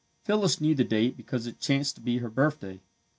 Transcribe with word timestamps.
Phyllis 0.25 0.59
knew 0.59 0.73
the 0.73 0.83
date 0.83 1.15
because 1.15 1.45
it 1.45 1.59
chanced 1.59 1.93
to 1.93 2.01
be 2.01 2.17
her 2.17 2.29
birthday. 2.31 2.81